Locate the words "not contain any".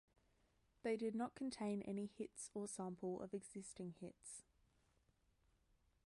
1.13-2.07